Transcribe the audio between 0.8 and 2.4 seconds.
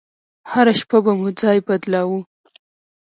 به مو ځاى بدلاوه.